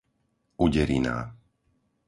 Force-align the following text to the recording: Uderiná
Uderiná 0.57 1.17